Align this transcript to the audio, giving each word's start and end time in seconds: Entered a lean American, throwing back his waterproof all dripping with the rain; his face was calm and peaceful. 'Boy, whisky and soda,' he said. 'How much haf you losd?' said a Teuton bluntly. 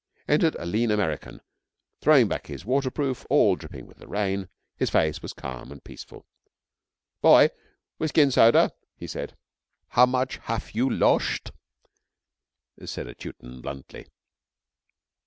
Entered 0.27 0.55
a 0.57 0.65
lean 0.65 0.89
American, 0.89 1.41
throwing 1.99 2.27
back 2.27 2.47
his 2.47 2.65
waterproof 2.65 3.23
all 3.29 3.55
dripping 3.55 3.85
with 3.85 3.97
the 3.99 4.07
rain; 4.07 4.49
his 4.75 4.89
face 4.89 5.21
was 5.21 5.31
calm 5.31 5.71
and 5.71 5.83
peaceful. 5.83 6.25
'Boy, 7.21 7.51
whisky 7.99 8.21
and 8.23 8.33
soda,' 8.33 8.71
he 8.97 9.05
said. 9.05 9.37
'How 9.89 10.07
much 10.07 10.37
haf 10.37 10.73
you 10.73 10.89
losd?' 10.89 11.51
said 12.83 13.05
a 13.05 13.13
Teuton 13.13 13.61
bluntly. 13.61 14.07